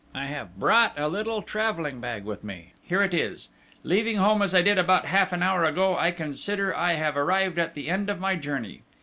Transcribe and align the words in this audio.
I 0.15 0.25
have 0.25 0.57
brought 0.57 0.97
a 0.99 1.07
little 1.07 1.43
travelling 1.43 1.99
bag 2.01 2.23
with 2.23 2.43
me: 2.43 2.73
here 2.81 3.03
it 3.03 3.13
is! 3.13 3.49
Leaving 3.83 4.17
home 4.17 4.41
as 4.41 4.55
I 4.55 4.63
did 4.63 4.79
about 4.79 5.05
half 5.05 5.31
an 5.31 5.43
hour 5.43 5.63
ago, 5.63 5.95
I 5.95 6.09
consider 6.09 6.75
I 6.75 6.93
have 6.93 7.15
arrived 7.15 7.59
at 7.59 7.75
the 7.75 7.87
end 7.87 8.09
of 8.09 8.19
my 8.19 8.35
journey!... 8.35 8.81